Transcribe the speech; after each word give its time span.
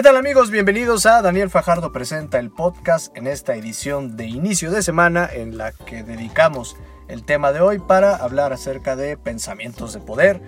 ¿Qué 0.00 0.04
tal 0.04 0.16
amigos? 0.16 0.50
Bienvenidos 0.50 1.04
a 1.04 1.20
Daniel 1.20 1.50
Fajardo 1.50 1.92
Presenta 1.92 2.38
el 2.38 2.50
podcast 2.50 3.14
en 3.18 3.26
esta 3.26 3.54
edición 3.54 4.16
de 4.16 4.24
inicio 4.24 4.70
de 4.70 4.82
semana 4.82 5.28
en 5.30 5.58
la 5.58 5.72
que 5.72 6.02
dedicamos 6.02 6.78
el 7.08 7.22
tema 7.22 7.52
de 7.52 7.60
hoy 7.60 7.80
para 7.80 8.16
hablar 8.16 8.54
acerca 8.54 8.96
de 8.96 9.18
pensamientos 9.18 9.92
de 9.92 10.00
poder 10.00 10.40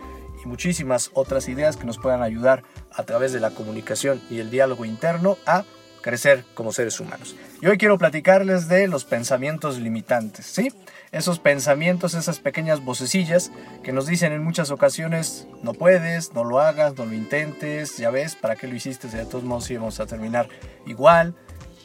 y 0.43 0.49
muchísimas 0.49 1.11
otras 1.13 1.51
ideas 1.51 1.77
que 1.77 1.85
nos 1.85 1.99
puedan 1.99 2.23
ayudar 2.23 2.63
a 2.95 3.03
través 3.03 3.35
de 3.35 3.41
la 3.41 3.51
comunicación 3.51 4.23
y 4.31 4.39
el 4.39 4.51
diálogo 4.51 4.87
interno 4.87 5.37
a 5.45 5.65
crecer 6.01 6.47
como 6.55 6.73
seres 6.73 6.99
humanos. 6.99 7.37
Y 7.63 7.69
hoy 7.69 7.79
quiero 7.79 7.97
platicarles 7.97 8.67
de 8.67 8.89
los 8.89 9.05
pensamientos 9.05 9.79
limitantes, 9.79 10.47
¿sí? 10.47 10.73
Esos 11.13 11.39
pensamientos, 11.39 12.15
esas 12.15 12.41
pequeñas 12.41 12.85
vocecillas 12.85 13.53
que 13.85 13.93
nos 13.93 14.09
dicen 14.09 14.33
en 14.33 14.43
muchas 14.43 14.73
ocasiones, 14.73 15.47
no 15.63 15.73
puedes, 15.73 16.35
no 16.35 16.43
lo 16.43 16.59
hagas, 16.59 16.99
no 16.99 17.07
lo 17.07 17.15
intentes, 17.15 17.99
ya 17.99 18.11
ves, 18.11 18.35
¿para 18.35 18.57
qué 18.57 18.67
lo 18.67 18.75
hiciste? 18.75 19.07
De 19.07 19.25
todos 19.27 19.45
modos 19.45 19.71
íbamos 19.71 20.01
a 20.01 20.07
terminar 20.07 20.49
igual. 20.87 21.37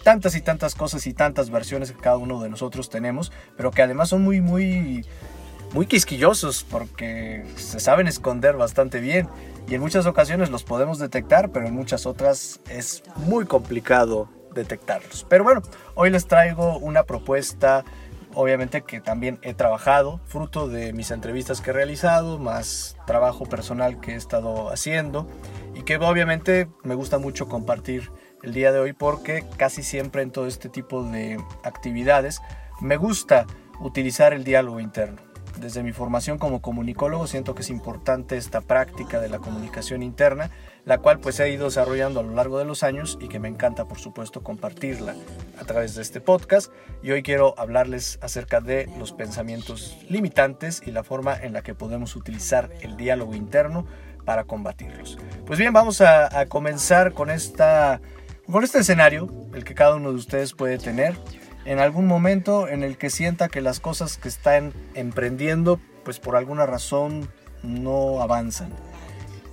Tantas 0.03 0.35
y 0.35 0.41
tantas 0.41 0.73
cosas 0.73 1.05
y 1.05 1.13
tantas 1.13 1.51
versiones 1.51 1.91
que 1.91 1.99
cada 1.99 2.17
uno 2.17 2.41
de 2.41 2.49
nosotros 2.49 2.89
tenemos, 2.89 3.31
pero 3.55 3.69
que 3.69 3.83
además 3.83 4.09
son 4.09 4.23
muy, 4.23 4.41
muy, 4.41 5.05
muy 5.75 5.85
quisquillosos 5.85 6.63
porque 6.63 7.45
se 7.55 7.79
saben 7.79 8.07
esconder 8.07 8.55
bastante 8.55 8.99
bien 8.99 9.29
y 9.69 9.75
en 9.75 9.81
muchas 9.81 10.07
ocasiones 10.07 10.49
los 10.49 10.63
podemos 10.63 10.97
detectar, 10.97 11.51
pero 11.51 11.67
en 11.67 11.75
muchas 11.75 12.07
otras 12.07 12.61
es 12.67 13.03
muy 13.17 13.45
complicado 13.45 14.36
detectarlos. 14.53 15.25
Pero 15.29 15.43
bueno, 15.43 15.61
hoy 15.95 16.09
les 16.09 16.27
traigo 16.27 16.77
una 16.77 17.03
propuesta, 17.03 17.83
obviamente 18.33 18.81
que 18.81 19.01
también 19.01 19.39
he 19.41 19.53
trabajado, 19.53 20.19
fruto 20.25 20.67
de 20.67 20.93
mis 20.93 21.11
entrevistas 21.11 21.61
que 21.61 21.71
he 21.71 21.73
realizado, 21.73 22.39
más 22.39 22.97
trabajo 23.05 23.45
personal 23.45 23.99
que 23.99 24.13
he 24.13 24.15
estado 24.15 24.69
haciendo 24.69 25.27
y 25.75 25.83
que 25.83 25.97
obviamente 25.97 26.67
me 26.83 26.95
gusta 26.95 27.17
mucho 27.17 27.47
compartir 27.47 28.11
el 28.43 28.53
día 28.53 28.71
de 28.71 28.79
hoy 28.79 28.93
porque 28.93 29.43
casi 29.57 29.83
siempre 29.83 30.21
en 30.21 30.31
todo 30.31 30.47
este 30.47 30.69
tipo 30.69 31.03
de 31.03 31.37
actividades 31.63 32.41
me 32.81 32.97
gusta 32.97 33.45
utilizar 33.79 34.33
el 34.33 34.43
diálogo 34.43 34.79
interno 34.79 35.26
desde 35.59 35.83
mi 35.83 35.91
formación 35.91 36.37
como 36.37 36.61
comunicólogo 36.61 37.27
siento 37.27 37.55
que 37.55 37.61
es 37.61 37.69
importante 37.69 38.37
esta 38.37 38.61
práctica 38.61 39.19
de 39.19 39.29
la 39.29 39.39
comunicación 39.39 40.03
interna, 40.03 40.51
la 40.85 40.99
cual 40.99 41.19
pues 41.19 41.39
he 41.39 41.49
ido 41.49 41.65
desarrollando 41.65 42.19
a 42.19 42.23
lo 42.23 42.33
largo 42.33 42.59
de 42.59 42.65
los 42.65 42.83
años 42.83 43.17
y 43.21 43.27
que 43.27 43.39
me 43.39 43.47
encanta 43.47 43.85
por 43.85 43.99
supuesto 43.99 44.43
compartirla 44.43 45.15
a 45.59 45.65
través 45.65 45.95
de 45.95 46.01
este 46.01 46.21
podcast. 46.21 46.71
Y 47.03 47.11
hoy 47.11 47.23
quiero 47.23 47.55
hablarles 47.57 48.19
acerca 48.21 48.61
de 48.61 48.89
los 48.97 49.11
pensamientos 49.11 49.97
limitantes 50.09 50.81
y 50.85 50.91
la 50.91 51.03
forma 51.03 51.35
en 51.35 51.53
la 51.53 51.61
que 51.61 51.75
podemos 51.75 52.15
utilizar 52.15 52.69
el 52.81 52.95
diálogo 52.95 53.35
interno 53.35 53.85
para 54.25 54.43
combatirlos. 54.43 55.17
Pues 55.45 55.57
bien, 55.57 55.73
vamos 55.73 56.01
a, 56.01 56.45
comenzar 56.47 57.13
con, 57.13 57.29
esta, 57.29 58.01
con 58.51 58.63
este 58.63 58.79
escenario, 58.79 59.29
el 59.53 59.63
que 59.63 59.73
cada 59.73 59.95
uno 59.95 60.11
de 60.11 60.17
ustedes 60.17 60.53
puede 60.53 60.77
tener 60.77 61.15
en 61.67 61.79
algún 61.79 62.07
momento 62.07 62.69
en 62.69 62.81
el 62.81 62.97
que 62.97 63.09
sienta 63.09 63.49
que 63.49 63.59
las 63.59 63.81
cosas 63.81 64.17
que 64.17 64.29
están 64.29 64.73
emprendiendo, 64.93 65.81
pues 66.05 66.17
por 66.17 66.37
alguna 66.37 66.65
razón 66.65 67.29
no 67.61 68.21
avanzan. 68.21 68.69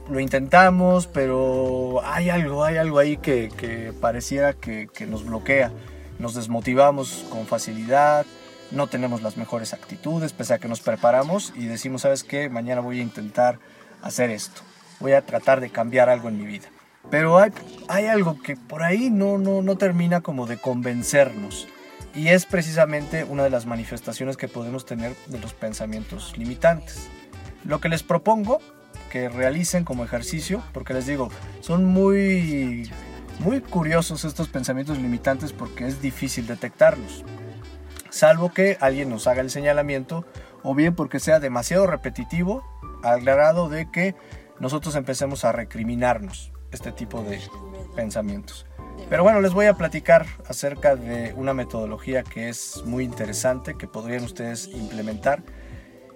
Lo 0.09 0.21
intentamos, 0.21 1.09
pero 1.09 2.03
hay 2.05 2.31
algo, 2.31 2.63
hay 2.63 2.77
algo 2.77 3.01
ahí 3.01 3.17
que, 3.17 3.93
pareciera 4.01 4.53
que, 4.53 4.89
que 4.95 5.07
nos 5.07 5.27
bloquea. 5.27 5.73
Nos 6.21 6.35
desmotivamos 6.35 7.27
con 7.31 7.47
facilidad, 7.47 8.25
no 8.71 8.87
tenemos 8.87 9.21
las 9.21 9.37
mejores 9.37 9.75
actitudes, 9.75 10.33
pese 10.33 10.55
a 10.55 10.59
que 10.59 10.69
nos 10.69 10.81
preparamos 10.81 11.53
y 11.57 11.67
decimos, 11.67 12.03
¿sabes 12.03 12.23
qué? 12.23 12.49
Mañana 12.49 12.81
voy 12.81 13.01
a 13.01 13.03
intentar 13.03 13.59
hacer 14.03 14.31
esto. 14.31 14.61
Voy 15.01 15.15
a 15.15 15.27
tratar 15.27 15.61
de 15.61 15.71
cambiar 15.71 16.09
algo 16.09 16.29
en 16.29 16.39
mi 16.39 16.47
vida. 16.47 16.69
Pero 17.11 17.39
hay, 17.39 18.07
algo 18.07 18.41
que 18.41 18.57
por 18.57 18.85
ahí 18.85 19.11
no, 19.11 19.37
no 19.39 19.77
termina 19.77 20.21
como 20.21 20.47
de 20.47 20.59
convencernos. 20.59 21.67
Y 22.15 22.29
es 22.29 22.47
precisamente 22.47 23.25
una 23.25 23.43
de 23.43 23.51
las 23.51 23.67
manifestaciones 23.67 24.37
que 24.37 24.49
podemos 24.49 24.87
tener 24.87 25.15
de 25.27 25.39
los 25.39 25.53
pensamientos 25.53 26.37
limitantes. 26.39 27.09
Lo 27.65 27.81
que 27.81 27.89
les 27.89 28.03
propongo 28.03 28.61
que 29.11 29.29
realicen 29.29 29.85
como 29.85 30.05
ejercicio, 30.05 30.63
porque 30.73 30.95
les 30.95 31.07
digo, 31.07 31.31
son 31.61 31.85
muy, 31.85 32.91
muy 33.41 33.61
curiosos 33.61 34.25
estos 34.25 34.49
pensamientos 34.49 34.99
limitantes 34.99 35.53
porque 35.53 35.87
es 35.87 36.01
difícil 36.01 36.47
detectarlos. 36.47 37.25
Salvo 38.11 38.53
que 38.53 38.77
alguien 38.81 39.09
nos 39.09 39.27
haga 39.27 39.41
el 39.41 39.51
señalamiento 39.51 40.25
o 40.63 40.75
bien 40.75 40.95
porque 40.95 41.19
sea 41.19 41.41
demasiado 41.41 41.87
repetitivo 41.87 42.65
al 43.03 43.23
grado 43.23 43.69
de 43.69 43.91
que 43.91 44.15
nosotros 44.61 44.95
empecemos 44.95 45.45
a 45.45 45.53
recriminarnos 45.53 46.53
este 46.71 46.93
tipo 46.93 47.23
de 47.23 47.41
pensamientos. 47.97 48.67
Pero 49.09 49.23
bueno, 49.23 49.41
les 49.41 49.53
voy 49.53 49.67
a 49.67 49.75
platicar 49.75 50.27
acerca 50.49 50.97
de 50.97 51.35
una 51.35 51.55
metodología 51.55 52.23
que 52.23 52.49
es 52.49 52.83
muy 52.87 53.05
interesante, 53.05 53.77
que 53.77 53.87
podrían 53.87 54.25
ustedes 54.25 54.67
implementar. 54.69 55.43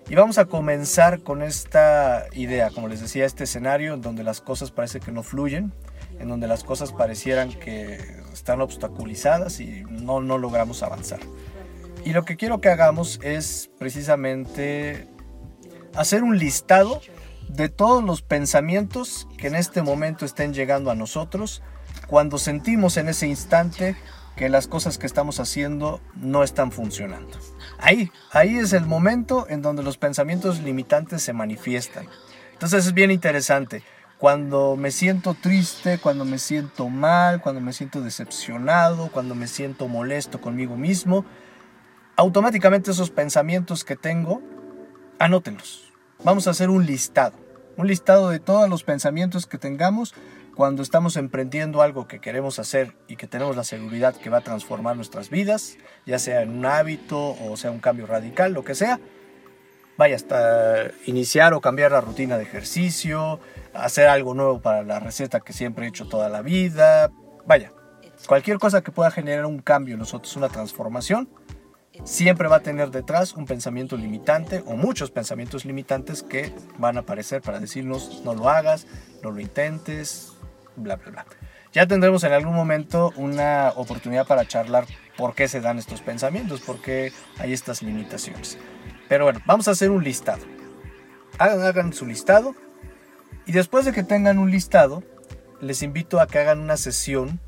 Y 0.09 0.15
vamos 0.15 0.39
a 0.39 0.47
comenzar 0.47 1.21
con 1.21 1.43
esta 1.43 2.27
idea, 2.33 2.71
como 2.71 2.89
les 2.89 3.01
decía, 3.01 3.27
este 3.27 3.45
escenario 3.45 3.93
en 3.93 4.01
donde 4.01 4.25
las 4.25 4.41
cosas 4.41 4.71
parece 4.71 5.01
que 5.01 5.13
no 5.13 5.23
fluyen, 5.23 5.73
en 6.19 6.29
donde 6.29 6.47
las 6.47 6.65
cosas 6.65 6.93
parecieran 6.93 7.51
que 7.51 7.99
están 8.33 8.63
obstaculizadas 8.63 9.61
y 9.61 9.85
no, 9.91 10.21
no 10.21 10.39
logramos 10.39 10.83
avanzar. 10.83 11.21
Y 12.05 12.15
lo 12.15 12.25
que 12.25 12.37
quiero 12.37 12.61
que 12.61 12.71
hagamos 12.71 13.21
es 13.23 13.71
precisamente 13.79 15.07
hacer 15.95 16.23
un 16.23 16.39
listado 16.39 17.03
de 17.49 17.69
todos 17.69 18.03
los 18.03 18.23
pensamientos 18.23 19.29
que 19.37 19.49
en 19.49 19.57
este 19.57 19.83
momento 19.83 20.25
estén 20.25 20.55
llegando 20.55 20.91
a 20.91 20.95
nosotros 20.95 21.63
cuando 22.09 22.39
sentimos 22.39 22.97
en 22.97 23.09
ese 23.09 23.29
instante 23.29 23.95
que 24.35 24.49
las 24.49 24.67
cosas 24.67 24.99
que 24.99 25.07
estamos 25.07 25.41
haciendo 25.41 26.01
no 26.15 26.43
están 26.43 26.73
funcionando. 26.73 27.39
Ahí, 27.79 28.11
ahí 28.33 28.57
es 28.57 28.73
el 28.73 28.87
momento 28.87 29.47
en 29.49 29.63
donde 29.63 29.83
los 29.83 29.99
pensamientos 29.99 30.61
limitantes 30.61 31.23
se 31.23 31.33
manifiestan. 31.33 32.09
Entonces 32.53 32.87
es 32.87 32.95
bien 32.95 33.11
interesante. 33.11 33.83
Cuando 34.17 34.77
me 34.77 34.91
siento 34.91 35.35
triste, 35.35 35.99
cuando 35.99 36.25
me 36.25 36.39
siento 36.39 36.89
mal, 36.89 37.41
cuando 37.41 37.61
me 37.61 37.73
siento 37.73 38.01
decepcionado, 38.01 39.11
cuando 39.13 39.35
me 39.35 39.47
siento 39.47 39.87
molesto 39.87 40.41
conmigo 40.41 40.77
mismo, 40.77 41.25
automáticamente 42.17 42.91
esos 42.91 43.11
pensamientos 43.11 43.85
que 43.85 43.97
tengo, 43.97 44.41
anótenlos. 45.19 45.93
Vamos 46.25 46.47
a 46.47 46.51
hacer 46.51 46.71
un 46.71 46.87
listado. 46.87 47.37
Un 47.77 47.87
listado 47.87 48.31
de 48.31 48.41
todos 48.41 48.69
los 48.69 48.83
pensamientos 48.83 49.47
que 49.47 49.59
tengamos 49.59 50.15
cuando 50.59 50.83
estamos 50.83 51.17
emprendiendo 51.17 51.83
algo 51.83 52.09
que 52.09 52.19
queremos 52.19 52.59
hacer 52.59 52.97
y 53.07 53.15
que 53.15 53.29
tenemos 53.29 53.55
la 53.55 53.63
seguridad 53.63 54.17
que 54.17 54.29
va 54.29 54.39
a 54.39 54.41
transformar 54.41 54.97
nuestras 54.97 55.31
vidas, 55.31 55.77
ya 56.05 56.19
sea 56.19 56.43
en 56.43 56.51
un 56.51 56.67
hábito 56.67 57.37
o 57.49 57.57
sea 57.57 57.71
un 57.71 57.79
cambio 57.79 58.09
radical, 58.09 58.55
lo 58.55 58.65
que 58.65 58.75
sea, 58.75 58.99
vaya 59.97 60.17
hasta 60.17 60.91
iniciar 61.07 61.55
o 61.55 61.61
cambiar 61.61 61.93
la 61.93 62.01
rutina 62.01 62.37
de 62.37 62.43
ejercicio, 62.43 63.39
hacer 63.73 64.09
algo 64.09 64.35
nuevo 64.35 64.61
para 64.61 64.83
la 64.83 64.99
receta 64.99 65.39
que 65.39 65.53
siempre 65.53 65.87
he 65.87 65.91
hecho 65.91 66.09
toda 66.09 66.29
la 66.29 66.43
vida, 66.43 67.13
vaya, 67.47 67.71
cualquier 68.27 68.59
cosa 68.59 68.83
que 68.83 68.91
pueda 68.91 69.13
generar 69.13 69.47
un 69.47 69.61
cambio 69.61 69.95
en 69.95 70.01
nosotros, 70.01 70.35
una 70.35 70.49
transformación, 70.49 71.29
siempre 72.03 72.49
va 72.49 72.57
a 72.57 72.63
tener 72.63 72.91
detrás 72.91 73.35
un 73.35 73.47
pensamiento 73.47 73.97
limitante 73.97 74.65
o 74.67 74.73
muchos 74.73 75.13
pensamientos 75.13 75.65
limitantes 75.65 76.25
que 76.25 76.53
van 76.79 76.97
a 76.97 77.01
aparecer 77.03 77.43
para 77.43 77.61
decirnos 77.61 78.23
no 78.25 78.35
lo 78.35 78.49
hagas, 78.49 78.89
no 79.23 79.31
lo 79.31 79.39
intentes, 79.39 80.33
bla, 80.79 80.97
bla, 80.97 81.11
bla. 81.11 81.27
Ya 81.73 81.87
tendremos 81.87 82.25
en 82.25 82.33
algún 82.33 82.55
momento 82.55 83.13
una 83.17 83.73
oportunidad 83.77 84.27
para 84.27 84.47
charlar 84.47 84.87
por 85.17 85.35
qué 85.35 85.49
se 85.49 85.61
dan 85.61 85.79
estos 85.79 86.01
pensamientos, 86.01 86.61
por 86.61 86.81
qué 86.81 87.13
hay 87.39 87.53
estas 87.53 87.83
limitaciones. 87.83 88.59
Pero 89.09 89.25
bueno, 89.25 89.41
vamos 89.47 89.69
a 89.69 89.73
hacer 89.73 89.91
un 89.91 90.03
listado. 90.03 90.43
Hagan, 91.39 91.63
hagan 91.63 91.93
su 91.93 92.07
listado 92.07 92.55
y 93.47 93.53
después 93.53 93.85
de 93.85 93.93
que 93.93 94.03
tengan 94.03 94.39
un 94.39 94.51
listado, 94.51 95.03
les 95.61 95.83
invito 95.83 96.21
a 96.21 96.27
que 96.27 96.39
hagan 96.39 96.61
una 96.61 96.77
sesión 96.77 97.41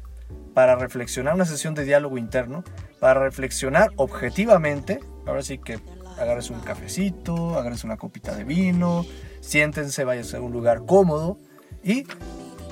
para 0.54 0.76
reflexionar, 0.76 1.34
una 1.34 1.44
sesión 1.44 1.74
de 1.74 1.84
diálogo 1.84 2.18
interno, 2.18 2.64
para 2.98 3.20
reflexionar 3.20 3.90
objetivamente. 3.96 5.00
Ahora 5.26 5.42
sí 5.42 5.58
que 5.58 5.78
agarres 6.18 6.50
un 6.50 6.60
cafecito, 6.60 7.58
agarres 7.58 7.84
una 7.84 7.96
copita 7.96 8.34
de 8.34 8.44
vino, 8.44 9.06
siéntense, 9.40 10.04
váyanse 10.04 10.36
a 10.36 10.40
un 10.40 10.52
lugar 10.52 10.84
cómodo 10.86 11.38
y 11.82 12.04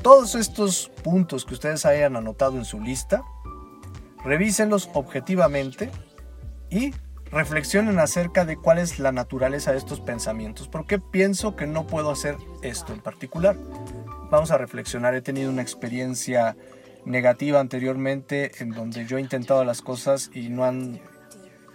todos 0.09 0.37
estos 0.37 0.91
puntos 1.05 1.45
que 1.45 1.53
ustedes 1.53 1.85
hayan 1.85 2.17
anotado 2.17 2.57
en 2.57 2.65
su 2.65 2.81
lista, 2.81 3.25
revísenlos 4.25 4.89
objetivamente 4.95 5.91
y 6.71 6.95
reflexionen 7.31 7.99
acerca 7.99 8.47
de 8.47 8.57
cuál 8.57 8.79
es 8.79 8.99
la 9.01 9.13
naturaleza 9.13 9.73
de 9.73 9.77
estos 9.77 10.01
pensamientos. 10.01 10.67
¿Por 10.67 10.87
qué 10.87 10.99
pienso 10.99 11.57
que 11.57 11.67
no 11.67 11.87
puedo 11.87 12.11
hacer 12.11 12.39
esto 12.63 12.95
en 12.95 13.01
particular? 13.01 13.55
Vamos 14.31 14.51
a 14.51 14.57
reflexionar. 14.57 15.15
He 15.15 15.21
tenido 15.21 15.51
una 15.51 15.61
experiencia 15.61 16.57
negativa 17.05 17.61
anteriormente 17.61 18.53
en 18.61 18.71
donde 18.71 19.05
yo 19.05 19.19
he 19.19 19.21
intentado 19.21 19.63
las 19.63 19.83
cosas 19.83 20.31
y 20.33 20.49
no 20.49 20.65
han, 20.65 21.03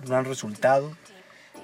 no 0.07 0.15
han 0.15 0.25
resultado. 0.25 0.91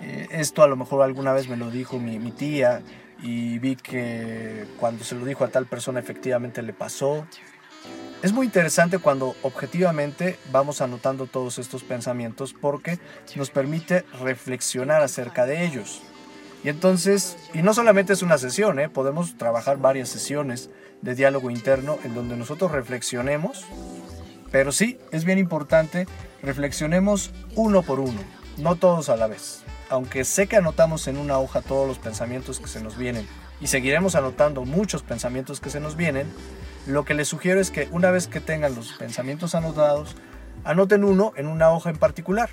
Eh, 0.04 0.28
esto 0.30 0.62
a 0.62 0.68
lo 0.68 0.76
mejor 0.76 1.02
alguna 1.02 1.34
vez 1.34 1.50
me 1.50 1.58
lo 1.58 1.72
dijo 1.72 1.98
mi, 1.98 2.20
mi 2.20 2.32
tía 2.32 2.84
y 3.22 3.60
vi 3.60 3.76
que 3.76 4.66
cuando 4.80 5.04
se 5.04 5.16
lo 5.16 5.26
dijo 5.26 5.44
a 5.44 5.50
tal 5.50 5.66
persona 5.66 6.00
efectivamente 6.00 6.62
le 6.62 6.74
pasó. 6.74 7.26
es 8.22 8.34
muy 8.34 8.46
interesante 8.46 9.00
cuando 9.00 9.36
objetivamente 9.44 10.38
vamos 10.52 10.82
anotando 10.82 11.28
todos 11.28 11.58
estos 11.60 11.84
pensamientos 11.84 12.54
porque 12.54 13.00
nos 13.36 13.50
permite 13.50 14.04
reflexionar 14.22 15.02
acerca 15.02 15.46
de 15.46 15.66
ellos. 15.66 16.02
Y 16.64 16.70
entonces, 16.70 17.38
y 17.54 17.62
no 17.62 17.74
solamente 17.74 18.12
es 18.12 18.22
una 18.22 18.38
sesión, 18.38 18.80
¿eh? 18.80 18.90
podemos 18.90 19.38
trabajar 19.38 19.78
varias 19.78 20.10
sesiones 20.10 20.70
de 21.02 21.16
diálogo 21.16 21.50
interno 21.50 21.98
en 22.04 22.14
donde 22.14 22.36
nosotros 22.36 22.72
reflexionemos, 22.72 23.66
pero 24.52 24.74
sí, 24.74 24.98
es 25.12 25.24
bien 25.24 25.40
importante, 25.40 26.06
reflexionemos 26.42 27.32
uno 27.56 27.82
por 27.82 28.02
uno, 28.02 28.20
no 28.58 28.76
todos 28.76 29.08
a 29.08 29.16
la 29.16 29.28
vez. 29.28 29.64
Aunque 29.90 30.24
sé 30.24 30.48
que 30.48 30.58
anotamos 30.58 31.08
en 31.08 31.18
una 31.18 31.40
hoja 31.40 31.62
todos 31.62 31.88
los 31.88 32.00
pensamientos 32.00 32.60
que 32.60 32.68
se 32.68 32.82
nos 32.82 32.98
vienen 32.98 33.28
y 33.60 33.68
seguiremos 33.68 34.16
anotando 34.16 34.64
muchos 34.64 35.04
pensamientos 35.04 35.60
que 35.60 35.70
se 35.70 35.80
nos 35.80 35.96
vienen, 35.96 36.32
lo 36.86 37.06
que 37.06 37.14
les 37.14 37.28
sugiero 37.28 37.60
es 37.60 37.72
que 37.72 37.88
una 37.92 38.12
vez 38.12 38.28
que 38.28 38.40
tengan 38.40 38.76
los 38.76 38.94
pensamientos 38.94 39.56
anotados, 39.56 40.16
anoten 40.64 41.04
uno 41.04 41.34
en 41.36 41.48
una 41.48 41.72
hoja 41.72 41.90
en 41.90 41.98
particular. 41.98 42.50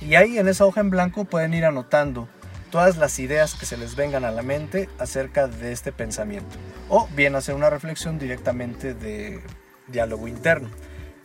Y 0.00 0.14
ahí 0.14 0.38
en 0.38 0.48
esa 0.48 0.64
hoja 0.64 0.80
en 0.80 0.90
blanco 0.90 1.24
pueden 1.24 1.54
ir 1.54 1.64
anotando 1.64 2.28
todas 2.70 2.96
las 2.96 3.18
ideas 3.18 3.54
que 3.54 3.66
se 3.66 3.76
les 3.76 3.96
vengan 3.96 4.24
a 4.24 4.30
la 4.30 4.42
mente 4.42 4.88
acerca 4.98 5.46
de 5.46 5.72
este 5.72 5.92
pensamiento. 5.92 6.56
O 6.88 7.08
bien 7.14 7.34
hacer 7.34 7.54
una 7.54 7.68
reflexión 7.68 8.18
directamente 8.18 8.94
de 8.94 9.42
diálogo 9.88 10.28
interno. 10.28 10.70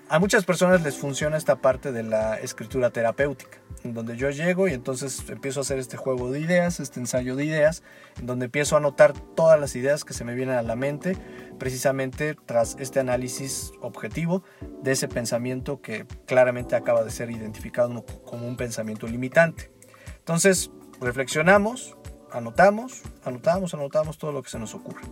A 0.09 0.19
muchas 0.19 0.45
personas 0.45 0.83
les 0.83 0.97
funciona 0.97 1.37
esta 1.37 1.55
parte 1.55 1.91
de 1.91 2.03
la 2.03 2.37
escritura 2.39 2.91
terapéutica, 2.91 3.57
donde 3.93 4.17
yo 4.17 4.29
llego 4.29 4.67
y 4.67 4.73
entonces 4.73 5.23
empiezo 5.29 5.59
a 5.59 5.61
hacer 5.61 5.79
este 5.79 5.97
juego 5.97 6.31
de 6.31 6.39
ideas, 6.39 6.79
este 6.79 6.99
ensayo 6.99 7.35
de 7.35 7.45
ideas, 7.45 7.83
en 8.19 8.25
donde 8.25 8.45
empiezo 8.45 8.75
a 8.75 8.79
anotar 8.79 9.13
todas 9.35 9.59
las 9.59 9.75
ideas 9.75 10.03
que 10.03 10.13
se 10.13 10.23
me 10.23 10.33
vienen 10.33 10.55
a 10.55 10.61
la 10.61 10.75
mente, 10.75 11.17
precisamente 11.59 12.35
tras 12.45 12.75
este 12.79 12.99
análisis 12.99 13.71
objetivo 13.81 14.43
de 14.81 14.91
ese 14.91 15.07
pensamiento 15.07 15.81
que 15.81 16.05
claramente 16.25 16.75
acaba 16.75 17.03
de 17.03 17.11
ser 17.11 17.29
identificado 17.31 18.05
como 18.25 18.47
un 18.47 18.57
pensamiento 18.57 19.07
limitante. 19.07 19.71
Entonces, 20.17 20.71
reflexionamos, 20.99 21.95
anotamos, 22.31 23.03
anotamos, 23.23 23.73
anotamos 23.73 24.17
todo 24.17 24.31
lo 24.31 24.41
que 24.41 24.49
se 24.49 24.59
nos 24.59 24.73
ocurre. 24.73 25.03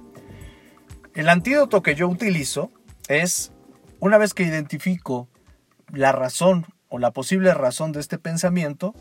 El 1.14 1.30
antídoto 1.30 1.84
que 1.84 1.94
yo 1.96 2.08
utilizo 2.08 2.72
es 3.08 3.52
una 4.00 4.18
vez 4.18 4.34
que 4.34 4.44
identifico 4.44 5.30
la 5.92 6.12
razón 6.12 6.66
o 6.94 7.00
la 7.00 7.10
posible 7.10 7.52
razón 7.56 7.92
de 7.92 8.00
este 8.00 8.20
pensamiento, 8.20 8.94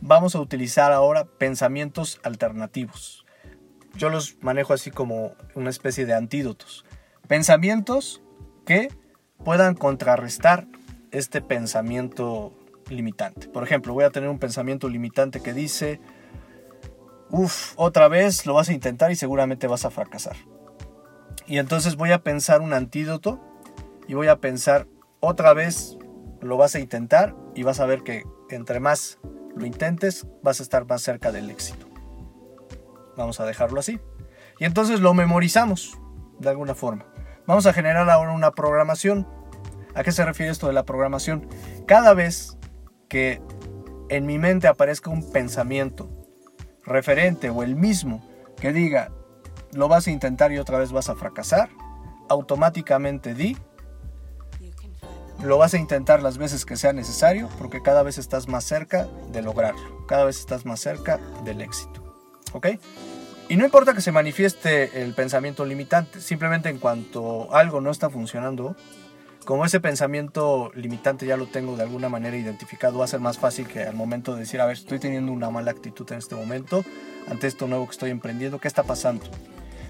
vamos 0.00 0.34
a 0.34 0.40
utilizar 0.40 0.90
ahora 0.90 1.26
pensamientos 1.26 2.18
alternativos. 2.24 3.24
Yo 3.94 4.10
los 4.10 4.36
manejo 4.42 4.72
así 4.72 4.90
como 4.90 5.36
una 5.54 5.70
especie 5.70 6.06
de 6.06 6.14
antídotos. 6.14 6.84
Pensamientos 7.28 8.20
que 8.64 8.88
puedan 9.44 9.76
contrarrestar 9.76 10.66
este 11.12 11.40
pensamiento 11.40 12.52
limitante. 12.88 13.46
Por 13.46 13.62
ejemplo, 13.62 13.94
voy 13.94 14.02
a 14.02 14.10
tener 14.10 14.28
un 14.28 14.40
pensamiento 14.40 14.88
limitante 14.88 15.40
que 15.40 15.54
dice, 15.54 16.00
uff, 17.30 17.74
otra 17.76 18.08
vez 18.08 18.44
lo 18.44 18.54
vas 18.54 18.70
a 18.70 18.72
intentar 18.72 19.12
y 19.12 19.14
seguramente 19.14 19.68
vas 19.68 19.84
a 19.84 19.90
fracasar. 19.90 20.34
Y 21.46 21.58
entonces 21.58 21.94
voy 21.94 22.10
a 22.10 22.24
pensar 22.24 22.60
un 22.60 22.72
antídoto 22.72 23.40
y 24.08 24.14
voy 24.14 24.26
a 24.26 24.40
pensar 24.40 24.88
otra 25.20 25.52
vez 25.54 25.96
lo 26.46 26.56
vas 26.56 26.74
a 26.74 26.80
intentar 26.80 27.34
y 27.54 27.62
vas 27.62 27.80
a 27.80 27.86
ver 27.86 28.02
que 28.02 28.24
entre 28.50 28.80
más 28.80 29.18
lo 29.54 29.66
intentes 29.66 30.26
vas 30.42 30.60
a 30.60 30.62
estar 30.62 30.86
más 30.86 31.02
cerca 31.02 31.32
del 31.32 31.50
éxito. 31.50 31.86
Vamos 33.16 33.40
a 33.40 33.46
dejarlo 33.46 33.80
así. 33.80 34.00
Y 34.58 34.64
entonces 34.64 35.00
lo 35.00 35.14
memorizamos 35.14 35.98
de 36.38 36.48
alguna 36.48 36.74
forma. 36.74 37.06
Vamos 37.46 37.66
a 37.66 37.72
generar 37.72 38.08
ahora 38.08 38.32
una 38.32 38.50
programación. 38.52 39.26
¿A 39.94 40.02
qué 40.02 40.12
se 40.12 40.24
refiere 40.24 40.52
esto 40.52 40.66
de 40.66 40.72
la 40.72 40.84
programación? 40.84 41.48
Cada 41.86 42.14
vez 42.14 42.56
que 43.08 43.40
en 44.08 44.26
mi 44.26 44.38
mente 44.38 44.68
aparezca 44.68 45.10
un 45.10 45.30
pensamiento 45.30 46.08
referente 46.84 47.50
o 47.50 47.62
el 47.62 47.76
mismo 47.76 48.26
que 48.60 48.72
diga 48.72 49.10
lo 49.72 49.88
vas 49.88 50.06
a 50.06 50.10
intentar 50.10 50.52
y 50.52 50.58
otra 50.58 50.78
vez 50.78 50.92
vas 50.92 51.08
a 51.08 51.16
fracasar, 51.16 51.68
automáticamente 52.28 53.34
di 53.34 53.56
lo 55.46 55.58
vas 55.58 55.74
a 55.74 55.78
intentar 55.78 56.22
las 56.22 56.38
veces 56.38 56.64
que 56.64 56.76
sea 56.76 56.92
necesario 56.92 57.48
porque 57.58 57.82
cada 57.82 58.02
vez 58.02 58.18
estás 58.18 58.48
más 58.48 58.64
cerca 58.64 59.08
de 59.32 59.42
lograrlo, 59.42 60.06
cada 60.06 60.24
vez 60.24 60.38
estás 60.38 60.66
más 60.66 60.80
cerca 60.80 61.18
del 61.44 61.60
éxito. 61.60 62.02
¿Ok? 62.52 62.68
Y 63.48 63.56
no 63.56 63.64
importa 63.64 63.94
que 63.94 64.00
se 64.00 64.10
manifieste 64.10 65.02
el 65.02 65.14
pensamiento 65.14 65.64
limitante, 65.64 66.20
simplemente 66.20 66.68
en 66.68 66.78
cuanto 66.78 67.54
algo 67.54 67.80
no 67.80 67.90
está 67.90 68.10
funcionando, 68.10 68.76
como 69.44 69.64
ese 69.64 69.78
pensamiento 69.78 70.72
limitante 70.74 71.26
ya 71.26 71.36
lo 71.36 71.46
tengo 71.46 71.76
de 71.76 71.84
alguna 71.84 72.08
manera 72.08 72.36
identificado, 72.36 72.98
va 72.98 73.04
a 73.04 73.08
ser 73.08 73.20
más 73.20 73.38
fácil 73.38 73.68
que 73.68 73.84
al 73.84 73.94
momento 73.94 74.34
de 74.34 74.40
decir, 74.40 74.60
a 74.60 74.66
ver, 74.66 74.76
estoy 74.76 74.98
teniendo 74.98 75.30
una 75.30 75.50
mala 75.50 75.70
actitud 75.70 76.10
en 76.10 76.18
este 76.18 76.34
momento, 76.34 76.84
ante 77.28 77.46
esto 77.46 77.68
nuevo 77.68 77.86
que 77.86 77.92
estoy 77.92 78.10
emprendiendo, 78.10 78.58
¿qué 78.58 78.66
está 78.66 78.82
pasando? 78.82 79.24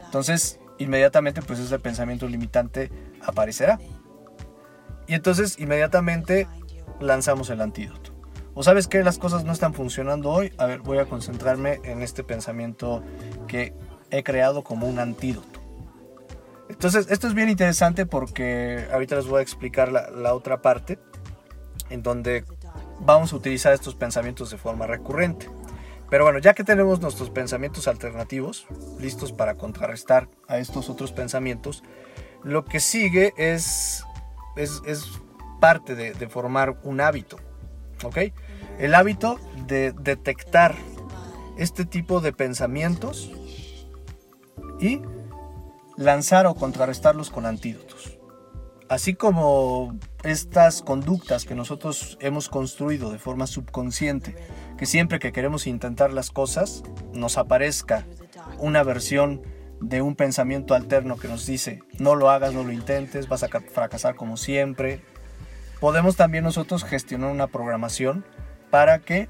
Entonces, 0.05 0.61
inmediatamente 0.76 1.41
pues 1.41 1.59
ese 1.59 1.79
pensamiento 1.79 2.29
limitante 2.29 2.91
aparecerá. 3.23 3.79
Y 5.06 5.14
entonces 5.14 5.58
inmediatamente 5.58 6.49
lanzamos 7.00 7.50
el 7.50 7.61
antídoto. 7.61 8.12
O 8.55 8.62
sabes 8.62 8.88
que 8.88 9.05
las 9.05 9.19
cosas 9.19 9.44
no 9.44 9.53
están 9.53 9.75
funcionando 9.75 10.31
hoy, 10.31 10.53
a 10.56 10.64
ver, 10.64 10.81
voy 10.81 10.99
a 10.99 11.05
concentrarme 11.05 11.79
en 11.85 12.03
este 12.03 12.25
pensamiento 12.25 13.03
que 13.47 13.75
he 14.11 14.23
creado 14.23 14.64
como 14.64 14.87
un 14.87 14.99
antídoto. 14.99 15.61
Entonces, 16.70 17.06
esto 17.11 17.29
es 17.29 17.35
bien 17.35 17.50
interesante 17.50 18.06
porque 18.06 18.87
ahorita 18.91 19.17
les 19.17 19.26
voy 19.26 19.41
a 19.41 19.43
explicar 19.43 19.93
la, 19.93 20.35
otra 20.35 20.62
parte 20.62 20.99
en 21.91 22.02
donde 22.02 22.44
vamos 23.00 23.35
a 23.35 23.37
utilizar 23.37 23.75
estos 23.75 23.94
pensamientos 23.94 24.50
de 24.50 24.56
forma 24.56 24.87
recurrente. 24.87 25.50
Pero 26.09 26.25
bueno, 26.25 26.38
ya 26.38 26.55
que 26.55 26.64
tenemos 26.64 27.00
nuestros 27.00 27.29
pensamientos 27.29 27.88
alternativos 27.88 28.67
listos 28.99 29.32
para 29.32 29.56
contrarrestar 29.56 30.29
a 30.49 30.59
estos 30.59 30.88
otros 30.88 31.12
pensamientos, 31.12 31.82
lo 32.43 32.64
que 32.64 32.81
sigue 32.81 33.35
es 33.37 34.06
es, 34.56 34.82
parte 35.61 35.94
de, 35.94 36.29
formar 36.29 36.79
un 36.82 37.00
hábito. 37.00 37.38
¿Ok? 38.05 38.19
El 38.79 38.94
hábito 38.94 39.38
de 39.67 39.93
detectar 39.93 40.75
este 41.56 41.87
tipo 41.87 42.20
de 42.20 42.32
pensamientos 42.32 43.31
y 44.80 45.00
lanzar 45.97 46.47
o 46.47 46.54
contrarrestarlos 46.54 47.30
con 47.30 47.47
antídotos. 47.47 48.19
Así 48.88 49.14
como 49.14 49.99
estas 50.23 50.83
conductas 50.83 51.45
que 51.45 51.54
nosotros 51.54 52.19
hemos 52.21 52.49
construido 52.49 53.11
de 53.11 53.19
forma 53.19 53.47
subconsciente, 53.47 54.37
que 54.76 54.87
siempre 54.87 55.19
que 55.19 55.33
queremos 55.33 55.66
intentar 55.66 56.12
las 56.12 56.30
cosas 56.30 56.85
nos 57.12 57.38
aparezca 57.38 58.07
una 58.59 58.85
versión 58.85 59.42
de 59.80 60.02
un 60.02 60.14
pensamiento 60.14 60.75
alterno 60.75 61.16
que 61.16 61.28
nos 61.28 61.47
dice, 61.47 61.83
no 61.99 62.14
lo 62.14 62.30
hagas, 62.30 62.54
no 62.54 62.64
lo 62.64 62.73
intentes, 62.73 63.28
vas 63.28 63.42
a 63.42 63.49
fracasar 63.49 64.14
como 64.14 64.37
siempre. 64.37 65.00
Podemos 65.80 66.16
también 66.16 66.45
nosotros 66.45 66.85
gestionar 66.85 67.30
una 67.30 67.47
programación 67.47 68.25
para 68.71 69.00
que 69.00 69.28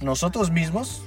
nosotros 0.00 0.50
mismos 0.50 1.02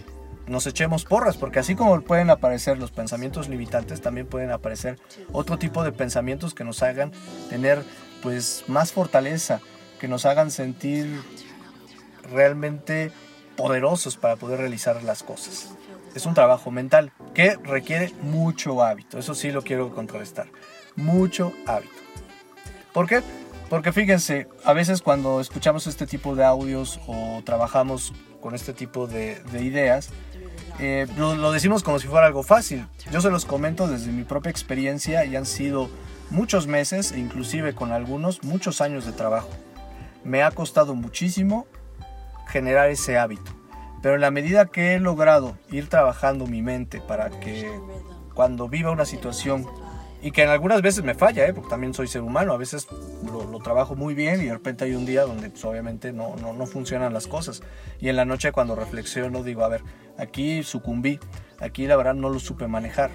nos 0.48 0.68
echemos 0.68 1.06
porras, 1.06 1.38
porque 1.38 1.60
así 1.60 1.76
como 1.76 2.02
pueden 2.02 2.30
aparecer 2.30 2.78
los 2.78 2.92
pensamientos 2.92 3.48
limitantes, 3.48 4.02
también 4.02 4.28
pueden 4.28 4.52
aparecer 4.52 5.00
otro 5.32 5.58
tipo 5.58 5.84
de 5.84 5.92
pensamientos 5.92 6.54
que 6.54 6.64
nos 6.64 6.84
hagan 6.84 7.12
tener 7.50 7.84
pues 8.22 8.66
más 8.68 8.92
fortaleza, 8.92 9.62
que 10.00 10.08
nos 10.08 10.26
hagan 10.26 10.52
sentir 10.52 11.22
realmente 12.30 13.12
poderosos 13.56 14.18
para 14.18 14.36
poder 14.36 14.60
realizar 14.60 15.04
las 15.04 15.24
cosas 15.24 15.76
es 16.16 16.26
un 16.26 16.34
trabajo 16.34 16.72
mental 16.72 17.12
que 17.34 17.58
requiere 17.64 18.14
mucho 18.22 18.84
hábito. 18.84 19.18
Eso 19.18 19.36
sí 19.36 19.52
lo 19.52 19.62
quiero 19.62 19.94
contrarrestar. 19.94 20.48
Mucho 20.96 21.54
hábito. 21.66 21.94
¿Por 22.94 23.08
qué? 23.08 23.22
Porque 23.70 23.92
fíjense, 23.92 24.48
a 24.64 24.74
veces 24.74 25.02
cuando 25.02 25.42
escuchamos 25.42 25.88
este 25.88 26.06
tipo 26.06 26.36
de 26.36 26.44
audios 26.44 27.00
o 27.08 27.42
trabajamos 27.44 28.14
con 28.40 28.54
este 28.54 28.74
tipo 28.74 29.08
de, 29.08 29.42
ideas, 29.54 30.10
eh, 30.80 31.08
lo, 31.18 31.52
decimos 31.52 31.82
como 31.82 31.98
si 31.98 32.08
fuera 32.08 32.28
algo 32.28 32.44
fácil. 32.44 32.86
Yo 33.12 33.20
se 33.22 33.32
los 33.32 33.46
comento 33.46 33.88
desde 33.88 34.12
mi 34.12 34.24
propia 34.24 34.52
experiencia 34.52 35.26
y 35.26 35.36
han 35.36 35.46
sido 35.46 35.90
muchos 36.30 36.68
meses 36.68 37.12
e 37.14 37.20
inclusive 37.20 37.74
con 37.74 37.92
algunos 37.92 38.44
muchos 38.44 38.80
años 38.82 39.06
de 39.06 39.14
trabajo. 39.14 39.50
Me 40.24 40.44
ha 40.44 40.52
costado 40.52 40.94
muchísimo 40.94 41.66
generar 42.50 42.92
ese 42.92 43.18
hábito. 43.18 43.63
Pero 44.04 44.16
en 44.16 44.22
la 44.22 44.32
medida 44.32 44.66
que 44.66 44.94
he 44.94 45.00
logrado 45.00 45.58
ir 45.72 45.88
trabajando 45.88 46.46
mi 46.46 46.62
mente 46.62 47.00
para 47.00 47.30
que 47.30 47.72
cuando 48.34 48.68
viva 48.68 48.92
una 48.92 49.06
situación 49.06 49.66
y 50.22 50.32
que 50.32 50.44
en 50.44 50.50
algunas 50.50 50.82
veces 50.82 51.06
me 51.06 51.16
falla, 51.16 51.48
¿eh? 51.48 51.54
porque 51.54 51.70
también 51.70 51.94
soy 51.94 52.08
ser 52.08 52.22
humano, 52.22 52.52
a 52.52 52.58
veces 52.58 52.86
lo, 53.26 53.60
trabajo 53.60 53.96
muy 53.96 54.14
bien 54.14 54.42
y 54.42 54.46
de 54.46 54.54
repente 54.54 54.84
hay 54.84 54.94
un 54.94 55.06
día 55.06 55.24
donde 55.24 55.50
pues, 55.50 55.64
obviamente 55.64 56.12
no, 56.12 56.36
no, 56.36 56.52
no 56.52 56.66
funcionan 56.66 57.14
las 57.14 57.28
cosas. 57.28 57.64
Y 58.02 58.10
en 58.10 58.18
la 58.18 58.26
noche 58.26 58.52
cuando 58.52 58.76
reflexiono 58.76 59.42
digo, 59.42 59.64
a 59.64 59.70
ver, 59.70 59.84
aquí 60.18 60.64
sucumbí. 60.64 61.18
Aquí 61.64 61.88
la 61.88 61.96
verdad 61.96 62.14
no 62.14 62.30
lo 62.30 62.40
supe 62.40 62.68
manejar. 62.68 63.12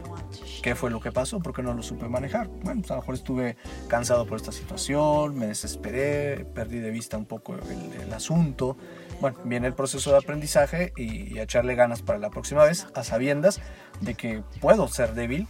¿Qué 0.63 0.75
fue 0.75 0.91
lo 0.91 1.01
que 1.01 1.13
pasó? 1.13 1.39
¿Por 1.39 1.53
qué 1.53 1.63
no 1.63 1.75
lo 1.75 1.83
supe 1.83 2.09
manejar? 2.09 2.49
Bueno, 2.49 2.81
pues 2.81 2.91
a 2.91 2.95
lo 2.95 3.01
mejor 3.01 3.15
estuve 3.15 3.57
cansado 3.89 4.25
por 4.27 4.39
esta 4.39 4.53
situación, 4.53 5.39
me 5.39 5.49
desesperé, 5.49 6.47
perdí 6.55 6.79
de 6.79 6.91
vista 6.91 7.19
un 7.19 7.27
poco 7.27 7.55
el, 7.55 8.13
asunto. 8.15 8.79
Bueno, 9.21 9.37
viene 9.45 9.67
el 9.67 9.75
proceso 9.75 10.13
de 10.13 10.19
aprendizaje 10.19 10.93
y, 10.97 11.35
y, 11.35 11.41
echarle 11.41 11.75
ganas 11.75 12.03
para 12.03 12.19
la 12.19 12.31
próxima 12.31 12.65
vez, 12.65 12.87
a 12.95 13.03
sabiendas 13.03 13.61
de 14.01 14.15
que 14.15 14.43
puedo 14.61 14.87
ser 14.89 15.15
débil 15.15 15.49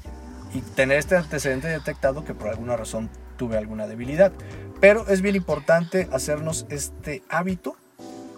y 0.55 0.61
tener 0.61 0.99
este 0.99 1.17
antecedente 1.17 1.69
detectado 1.69 2.25
que 2.25 2.35
por 2.35 2.49
alguna 2.49 2.77
razón 2.77 3.11
tuve 3.37 3.57
alguna 3.57 3.87
debilidad. 3.87 4.33
Pero 4.81 5.07
es 5.09 5.23
bien 5.23 5.37
importante 5.37 6.09
hacernos 6.13 6.67
este 6.71 7.23
hábito 7.29 7.77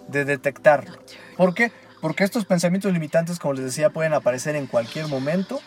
de 0.07 0.25
detectarlo. 0.25 0.97
¿Por 1.37 1.53
qué? 1.53 1.71
Porque 2.01 2.23
estos 2.23 2.45
pensamientos 2.45 2.91
limitantes, 2.91 3.39
como 3.39 3.53
les 3.53 3.65
decía, 3.65 3.91
pueden 3.91 4.13
aparecer 4.13 4.55
en 4.55 4.67
cualquier 4.67 5.07
momento 5.07 5.59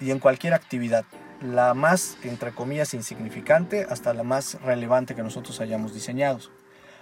y 0.00 0.10
en 0.10 0.20
cualquier 0.20 0.54
actividad. 0.54 1.04
La 1.42 1.74
más, 1.74 2.16
entre 2.22 2.52
comillas, 2.52 2.94
insignificante 2.94 3.86
hasta 3.88 4.14
la 4.14 4.22
más 4.22 4.60
relevante 4.62 5.14
que 5.14 5.22
nosotros 5.22 5.60
hayamos 5.60 5.94
diseñado. 5.94 6.40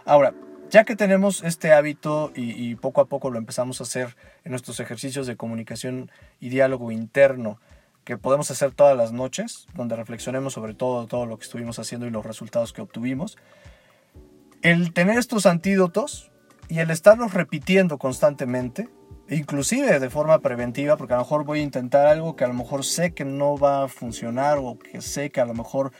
Ahora, 0.04 0.34
ya 0.70 0.84
que 0.84 0.96
tenemos 0.96 1.42
este 1.42 1.72
hábito 1.72 2.32
y, 2.34 2.74
poco 2.76 3.00
a 3.00 3.06
poco 3.06 3.30
lo 3.30 3.38
empezamos 3.38 3.80
a 3.80 3.84
hacer 3.84 4.16
en 4.44 4.50
nuestros 4.50 4.80
ejercicios 4.80 5.26
de 5.26 5.36
comunicación 5.36 6.10
y 6.40 6.48
diálogo 6.48 6.90
interno, 6.90 7.60
que 8.04 8.16
podemos 8.16 8.50
hacer 8.50 8.72
todas 8.72 8.96
las 8.96 9.12
noches, 9.12 9.66
donde 9.74 9.96
reflexionemos 9.96 10.52
sobre 10.52 10.74
todo, 10.74 11.06
todo 11.06 11.26
lo 11.26 11.38
que 11.38 11.44
estuvimos 11.44 11.78
haciendo 11.78 12.06
y 12.06 12.10
los 12.10 12.24
resultados 12.24 12.72
que 12.72 12.82
obtuvimos, 12.82 13.36
el 14.62 14.92
tener 14.92 15.18
estos 15.18 15.46
antídotos 15.46 16.30
y 16.68 16.78
el 16.78 16.90
estarlos 16.90 17.34
repitiendo 17.34 17.98
constantemente, 17.98 18.88
inclusive 19.28 19.98
de 19.98 20.10
forma 20.10 20.38
preventiva, 20.40 20.96
porque 20.96 21.14
a 21.14 21.16
lo 21.16 21.22
mejor 21.22 21.44
voy 21.44 21.60
a 21.60 21.62
intentar 21.62 22.06
algo 22.06 22.36
que 22.36 22.44
a 22.44 22.48
lo 22.48 22.54
mejor 22.54 22.84
sé 22.84 23.12
que 23.12 23.24
no 23.24 23.56
va 23.56 23.84
a 23.84 23.88
funcionar 23.88 24.58
o 24.58 24.78
que 24.78 25.00
sé 25.00 25.30
que 25.30 25.40
a 25.40 25.46
lo 25.46 25.54
mejor 25.54 25.92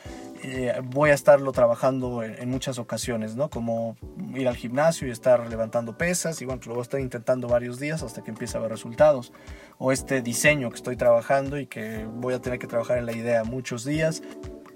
eh, 0.49 0.81
voy 0.85 1.11
a 1.11 1.15
estarlo 1.15 1.51
trabajando 1.51 2.23
en, 2.23 2.49
muchas 2.49 2.79
ocasiones, 2.79 3.35
¿no? 3.35 3.51
Como 3.51 3.97
ir 4.33 4.47
al 4.47 4.55
gimnasio 4.55 5.09
y 5.09 5.11
estar 5.11 5.49
levantando 5.49 5.99
pesas 5.99 6.41
y 6.41 6.45
bueno, 6.45 6.63
lo 6.67 6.75
voy 6.75 6.81
a 6.81 6.83
estar 6.83 7.01
intentando 7.01 7.49
varios 7.49 7.81
días 7.81 8.05
hasta 8.05 8.23
que 8.23 8.31
empiece 8.31 8.57
a 8.57 8.61
ver 8.61 8.71
resultados. 8.71 9.33
O 9.79 9.91
este 9.91 10.23
diseño 10.23 10.71
que 10.71 10.77
estoy 10.77 10.97
trabajando 10.97 11.59
y 11.59 11.67
que 11.67 12.07
voy 12.07 12.33
a 12.35 12.41
tener 12.41 12.61
que 12.61 12.69
trabajar 12.69 12.99
en 12.99 13.07
la 13.07 13.13
idea 13.13 13.43
muchos 13.43 13.85
días. 13.85 14.23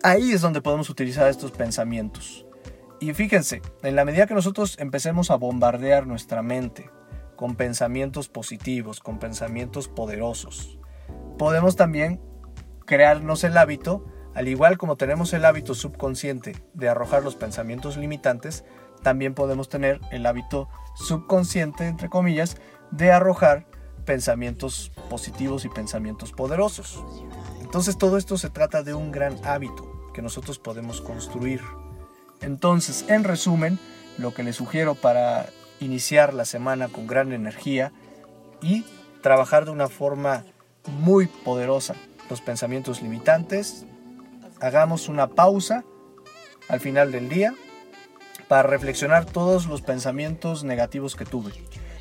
Ahí 0.03 0.33
es 0.33 0.41
donde 0.41 0.61
podemos 0.61 0.91
utilizar 0.91 1.29
estos 1.29 1.53
pensamientos. 1.53 2.45
Y 2.99 3.15
fíjense, 3.15 3.63
en 3.83 3.95
la 3.95 4.05
medida 4.05 4.27
que 4.27 4.35
nosotros 4.35 4.77
empecemos 4.81 5.31
a 5.31 5.37
bombardear 5.37 6.07
nuestra 6.07 6.43
mente 6.43 6.91
con 7.37 7.55
pensamientos 7.55 8.29
positivos, 8.29 8.99
con 8.99 9.21
pensamientos 9.21 9.87
poderosos, 9.87 10.79
podemos 11.39 11.77
también 11.77 12.21
crearnos 12.87 13.45
el 13.45 13.57
hábito, 13.57 14.05
al 14.35 14.49
igual 14.49 14.79
como 14.79 14.97
tenemos 14.97 15.33
el 15.33 15.45
hábito 15.45 15.75
subconsciente 15.75 16.57
de 16.75 16.89
arrojar 16.89 17.23
los 17.23 17.37
pensamientos 17.37 17.97
limitantes, 17.97 18.65
también 19.03 19.35
podemos 19.35 19.69
tener 19.69 20.01
el 20.13 20.27
hábito 20.27 20.69
subconsciente, 20.95 21.87
entre 21.87 22.09
comillas, 22.09 22.57
de 22.91 23.13
arrojar 23.13 23.67
pensamientos 24.05 24.93
positivos 25.09 25.65
y 25.65 25.69
pensamientos 25.69 26.33
poderosos. 26.33 27.03
Entonces 27.61 27.97
todo 27.97 28.19
esto 28.19 28.37
se 28.37 28.51
trata 28.51 28.83
de 28.83 28.95
un 28.95 29.13
gran 29.13 29.37
hábito 29.45 30.11
que 30.13 30.23
nosotros 30.23 30.59
podemos 30.59 31.01
construir. 31.01 31.61
Entonces, 32.41 33.05
en 33.09 33.25
resumen, 33.25 33.79
lo 34.19 34.35
que 34.35 34.43
les 34.43 34.57
sugiero 34.57 34.95
para 34.95 35.47
iniciar 35.79 36.35
la 36.35 36.45
semana 36.45 36.89
con 36.89 37.07
gran 37.07 37.33
energía 37.33 37.93
y 38.61 38.85
trabajar 39.23 39.65
de 39.65 39.71
una 39.71 39.89
forma 39.89 40.45
muy 40.87 41.27
poderosa 41.27 41.95
los 42.29 42.41
pensamientos 42.41 43.03
limitantes, 43.03 43.87
hagamos 44.61 45.09
una 45.09 45.29
pausa 45.29 45.85
al 46.69 46.81
final 46.81 47.13
del 47.13 47.29
día 47.29 47.55
para 48.49 48.63
reflexionar 48.65 49.25
todos 49.25 49.67
los 49.67 49.83
pensamientos 49.83 50.65
negativos 50.65 51.17
que 51.17 51.25
tuve, 51.25 51.53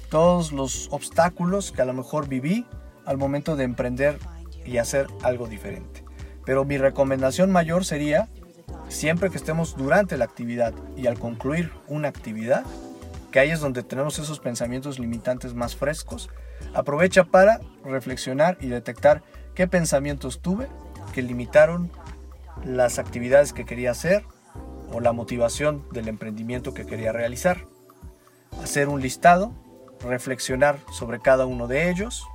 todos 0.09 0.51
los 0.51 0.87
obstáculos 0.91 1.71
que 1.71 1.81
a 1.81 1.85
lo 1.85 1.93
mejor 1.93 2.27
viví 2.27 2.65
al 3.05 3.17
momento 3.17 3.55
de 3.55 3.63
emprender 3.63 4.19
y 4.65 4.77
hacer 4.77 5.07
algo 5.23 5.47
diferente. 5.47 6.03
Pero 6.45 6.65
mi 6.65 6.77
recomendación 6.77 7.51
mayor 7.51 7.85
sería 7.85 8.27
siempre 8.87 9.29
que 9.29 9.37
estemos 9.37 9.75
durante 9.77 10.17
la 10.17 10.25
actividad 10.25 10.73
y 10.97 11.07
al 11.07 11.19
concluir 11.19 11.71
una 11.87 12.07
actividad, 12.07 12.63
que 13.31 13.39
ahí 13.39 13.51
es 13.51 13.59
donde 13.59 13.83
tenemos 13.83 14.17
esos 14.17 14.39
pensamientos 14.39 14.99
limitantes 14.99 15.53
más 15.53 15.75
frescos, 15.75 16.29
aprovecha 16.73 17.23
para 17.23 17.59
reflexionar 17.85 18.57
y 18.59 18.67
detectar 18.67 19.21
qué 19.53 19.67
pensamientos 19.67 20.41
tuve 20.41 20.67
que 21.13 21.21
limitaron 21.21 21.91
las 22.65 22.99
actividades 22.99 23.53
que 23.53 23.65
quería 23.65 23.91
hacer 23.91 24.23
o 24.91 24.99
la 24.99 25.13
motivación 25.13 25.85
del 25.91 26.07
emprendimiento 26.07 26.73
que 26.73 26.85
quería 26.85 27.11
realizar. 27.11 27.65
Hacer 28.63 28.89
un 28.89 29.01
listado, 29.01 29.53
reflexionar 30.01 30.79
sobre 30.91 31.19
cada 31.19 31.45
uno 31.45 31.67
de 31.67 31.89
ellos, 31.89 32.25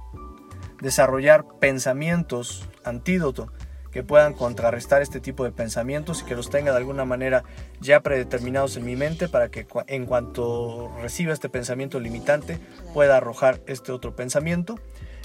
desarrollar 0.80 1.44
pensamientos 1.60 2.68
antídoto 2.84 3.50
que 3.94 4.02
puedan 4.02 4.34
contrarrestar 4.34 5.02
este 5.02 5.20
tipo 5.20 5.44
de 5.44 5.52
pensamientos 5.52 6.22
y 6.22 6.24
que 6.24 6.34
los 6.34 6.50
tenga 6.50 6.72
de 6.72 6.78
alguna 6.78 7.04
manera 7.04 7.44
ya 7.80 8.00
predeterminados 8.00 8.76
en 8.76 8.84
mi 8.84 8.96
mente 8.96 9.28
para 9.28 9.50
que 9.50 9.68
en 9.86 10.06
cuanto 10.06 10.92
reciba 11.00 11.32
este 11.32 11.48
pensamiento 11.48 12.00
limitante 12.00 12.58
pueda 12.92 13.16
arrojar 13.16 13.60
este 13.66 13.92
otro 13.92 14.16
pensamiento. 14.16 14.80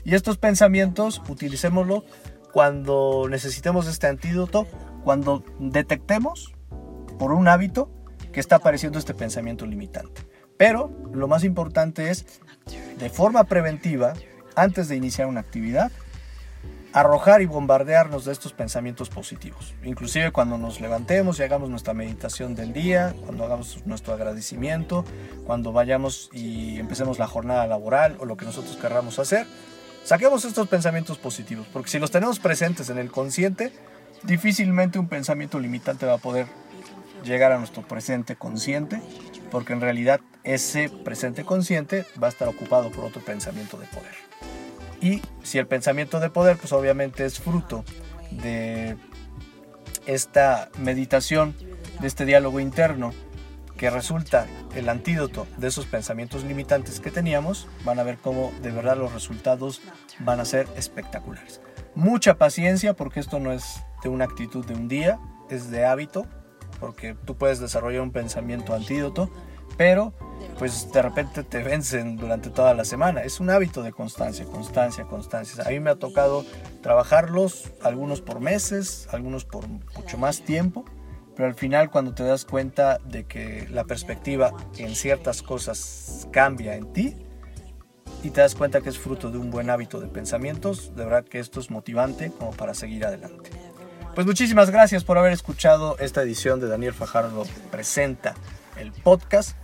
Y 0.05 0.13
estos 0.13 0.37
pensamientos 0.37 1.19
utilicémoslo 1.27 2.05
cuando 2.53 3.27
necesitemos 3.27 3.87
este 3.87 4.05
antídoto, 4.05 4.67
cuando 5.03 5.43
detectemos 5.59 6.53
por 7.17 7.31
un 7.33 7.47
hábito 7.47 7.91
que 8.31 8.39
está 8.39 8.57
apareciendo 8.57 8.99
este 8.99 9.13
pensamiento 9.13 9.65
limitante. 9.65 10.21
Pero 10.57 10.91
lo 11.13 11.27
más 11.27 11.43
importante 11.43 12.09
es, 12.09 12.41
de 12.97 13.09
forma 13.09 13.45
preventiva, 13.45 14.13
antes 14.55 14.87
de 14.87 14.95
iniciar 14.95 15.27
una 15.27 15.39
actividad, 15.39 15.91
arrojar 16.91 17.41
y 17.41 17.45
bombardearnos 17.45 18.25
de 18.25 18.31
estos 18.31 18.53
pensamientos 18.53 19.09
positivos. 19.09 19.75
Inclusive 19.83 20.31
cuando 20.31 20.57
nos 20.57 20.81
levantemos 20.81 21.39
y 21.39 21.43
hagamos 21.43 21.69
nuestra 21.69 21.93
meditación 21.93 22.55
del 22.55 22.73
día, 22.73 23.13
cuando 23.25 23.45
hagamos 23.45 23.85
nuestro 23.85 24.13
agradecimiento, 24.13 25.05
cuando 25.45 25.71
vayamos 25.71 26.29
y 26.33 26.79
empecemos 26.79 27.19
la 27.19 27.27
jornada 27.27 27.67
laboral 27.67 28.17
o 28.19 28.25
lo 28.25 28.37
que 28.37 28.45
nosotros 28.45 28.75
querramos 28.77 29.19
hacer, 29.19 29.45
saquemos 30.03 30.45
estos 30.45 30.67
pensamientos 30.67 31.17
positivos, 31.19 31.67
porque 31.71 31.89
si 31.89 31.99
los 31.99 32.11
tenemos 32.11 32.39
presentes 32.39 32.89
en 32.89 32.97
el 32.97 33.11
consciente, 33.11 33.71
difícilmente 34.23 34.99
un 34.99 35.07
pensamiento 35.07 35.59
limitante 35.59 36.05
va 36.05 36.13
a 36.13 36.17
poder 36.17 36.47
llegar 37.23 37.51
a 37.51 37.57
nuestro 37.57 37.81
presente 37.81 38.35
consciente, 38.35 39.01
porque 39.51 39.73
en 39.73 39.81
realidad 39.81 40.21
ese 40.43 40.89
presente 40.89 41.43
consciente 41.43 42.05
va 42.21 42.27
a 42.27 42.29
estar 42.29 42.47
ocupado 42.47 42.91
por 42.91 43.05
otro 43.05 43.21
pensamiento 43.21 43.77
de 43.77 43.87
poder. 43.87 44.15
Y 45.01 45.21
si 45.43 45.57
el 45.57 45.67
pensamiento 45.67 46.19
de 46.19 46.29
poder, 46.29 46.57
pues 46.57 46.73
obviamente 46.73 47.25
es 47.25 47.39
fruto 47.39 47.83
de 48.31 48.97
esta 50.05 50.69
meditación, 50.77 51.55
de 51.99 52.07
este 52.07 52.25
diálogo 52.25 52.59
interno, 52.59 53.13
que 53.77 53.89
resulta 53.89 54.45
el 54.75 54.89
antídoto 54.89 55.47
de 55.57 55.69
esos 55.69 55.85
pensamientos 55.85 56.43
limitantes 56.43 56.99
que 56.99 57.11
teníamos, 57.11 57.67
van 57.85 57.99
a 57.99 58.03
ver 58.03 58.17
cómo 58.17 58.51
de 58.61 58.71
verdad 58.71 58.97
los 58.97 59.13
resultados 59.13 59.81
van 60.19 60.41
a 60.41 60.45
ser 60.45 60.67
espectaculares. 60.75 61.61
Mucha 61.99 62.37
paciencia 62.37 62.93
porque 62.93 63.19
esto 63.19 63.41
no 63.41 63.51
es 63.51 63.83
de 64.01 64.07
una 64.07 64.23
actitud 64.23 64.65
de 64.65 64.73
un 64.73 64.87
día, 64.87 65.19
es 65.49 65.69
de 65.69 65.83
hábito, 65.83 66.25
porque 66.79 67.13
tú 67.25 67.35
puedes 67.35 67.59
desarrollar 67.59 67.99
un 67.99 68.13
pensamiento 68.13 68.73
antídoto, 68.73 69.29
pero 69.75 70.13
pues 70.57 70.93
de 70.93 71.01
repente 71.01 71.43
te 71.43 71.61
vencen 71.61 72.15
durante 72.15 72.51
toda 72.51 72.73
la 72.73 72.85
semana. 72.85 73.23
Es 73.23 73.41
un 73.41 73.49
hábito 73.49 73.83
de 73.83 73.91
constancia, 73.91 74.45
constancia, 74.45 75.03
constancia. 75.03 75.61
A 75.65 75.71
mí 75.71 75.81
me 75.81 75.89
ha 75.89 75.95
tocado 75.95 76.45
trabajarlos, 76.81 77.73
algunos 77.83 78.21
por 78.21 78.39
meses, 78.39 79.09
algunos 79.11 79.43
por 79.43 79.67
mucho 79.67 80.17
más 80.17 80.39
tiempo, 80.39 80.85
pero 81.35 81.49
al 81.49 81.55
final 81.55 81.91
cuando 81.91 82.13
te 82.13 82.23
das 82.23 82.45
cuenta 82.45 82.99
de 83.03 83.25
que 83.25 83.67
la 83.71 83.83
perspectiva 83.83 84.53
en 84.77 84.95
ciertas 84.95 85.41
cosas 85.41 86.29
cambia 86.31 86.75
en 86.77 86.93
ti 86.93 87.28
y 88.23 88.31
te 88.31 88.41
das 88.41 88.55
cuenta 88.55 88.81
que 88.81 88.89
es 88.89 88.97
fruto 88.97 89.31
de 89.31 89.37
un 89.37 89.51
buen 89.51 89.69
hábito 89.69 89.99
de 89.99 90.07
pensamientos, 90.07 90.95
de 90.95 91.05
verdad 91.05 91.23
que 91.23 91.39
esto 91.39 91.59
es 91.59 91.71
motivante 91.71 92.31
como 92.37 92.51
para 92.51 92.73
seguir 92.73 93.05
adelante. 93.05 93.49
Pues 94.15 94.27
muchísimas 94.27 94.69
gracias 94.69 95.03
por 95.03 95.17
haber 95.17 95.31
escuchado 95.31 95.97
esta 95.99 96.21
edición 96.21 96.59
de 96.59 96.67
Daniel 96.67 96.93
Fajardo 96.93 97.45
Presenta 97.71 98.35
el 98.77 98.91
podcast 98.91 99.55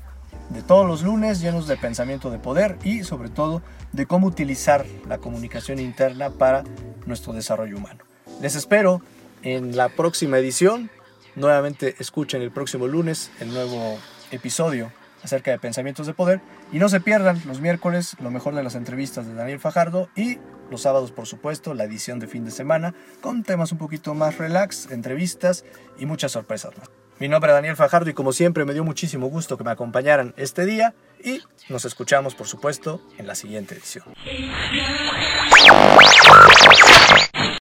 de 0.49 0.61
todos 0.61 0.85
los 0.85 1.01
lunes 1.01 1.41
llenos 1.41 1.67
de 1.67 1.77
pensamiento 1.77 2.29
de 2.29 2.39
poder 2.39 2.77
y 2.83 3.03
sobre 3.03 3.29
todo 3.29 3.61
de 3.91 4.05
cómo 4.05 4.27
utilizar 4.27 4.85
la 5.07 5.17
comunicación 5.17 5.79
interna 5.79 6.29
para 6.29 6.63
nuestro 7.05 7.33
desarrollo 7.33 7.77
humano. 7.77 8.03
Les 8.41 8.55
espero 8.55 9.01
en 9.41 9.75
la 9.75 9.89
próxima 9.89 10.37
edición. 10.37 10.89
Nuevamente 11.35 11.95
escuchen 11.99 12.41
el 12.41 12.51
próximo 12.51 12.87
lunes 12.87 13.31
el 13.39 13.49
nuevo 13.49 13.97
episodio 14.31 14.91
acerca 15.25 15.51
de 15.51 15.59
pensamientos 15.59 16.07
de 16.07 16.13
poder. 16.13 16.39
Y 16.71 16.79
no 16.79 16.87
se 16.87 17.01
pierdan 17.01 17.41
los 17.45 17.59
miércoles 17.59 18.15
lo 18.21 18.31
mejor 18.31 18.55
de 18.55 18.63
las 18.63 18.75
entrevistas 18.75 19.27
de 19.27 19.33
Daniel 19.33 19.59
Fajardo 19.59 20.09
y 20.15 20.37
los 20.71 20.81
sábados, 20.81 21.11
por 21.11 21.27
supuesto, 21.27 21.73
la 21.73 21.83
edición 21.83 22.19
de 22.19 22.27
fin 22.27 22.45
de 22.45 22.51
semana 22.51 22.95
con 23.21 23.43
temas 23.43 23.71
un 23.71 23.77
poquito 23.77 24.13
más 24.13 24.37
relax, 24.37 24.89
entrevistas 24.91 25.65
y 25.99 26.05
muchas 26.05 26.31
sorpresas 26.31 26.77
más. 26.77 26.89
Mi 27.17 27.29
nombre 27.29 27.51
es 27.51 27.55
Daniel 27.55 27.75
Fajardo 27.77 28.09
y 28.09 28.13
como 28.13 28.33
siempre 28.33 28.65
me 28.65 28.73
dio 28.73 28.83
muchísimo 28.83 29.27
gusto 29.27 29.57
que 29.57 29.63
me 29.63 29.71
acompañaran 29.71 30.33
este 30.37 30.65
día 30.65 30.93
y 31.23 31.41
nos 31.69 31.85
escuchamos 31.85 32.35
por 32.35 32.47
supuesto 32.47 33.01
en 33.17 33.25
la 33.25 33.35
siguiente 33.35 33.75
edición. 33.75 34.05